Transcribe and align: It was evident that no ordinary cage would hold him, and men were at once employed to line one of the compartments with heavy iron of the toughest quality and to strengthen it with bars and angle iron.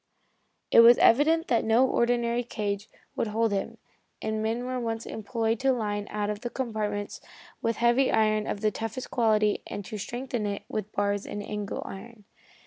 It 0.71 0.79
was 0.79 0.97
evident 0.97 1.47
that 1.49 1.63
no 1.63 1.87
ordinary 1.87 2.43
cage 2.43 2.89
would 3.15 3.27
hold 3.27 3.51
him, 3.51 3.77
and 4.19 4.41
men 4.41 4.65
were 4.65 4.71
at 4.77 4.81
once 4.81 5.05
employed 5.05 5.59
to 5.59 5.71
line 5.71 6.07
one 6.11 6.29
of 6.31 6.41
the 6.41 6.49
compartments 6.49 7.21
with 7.61 7.75
heavy 7.75 8.11
iron 8.11 8.47
of 8.47 8.61
the 8.61 8.71
toughest 8.71 9.11
quality 9.11 9.61
and 9.67 9.85
to 9.85 9.99
strengthen 9.99 10.47
it 10.47 10.63
with 10.67 10.91
bars 10.91 11.27
and 11.27 11.43
angle 11.43 11.83
iron. 11.85 12.23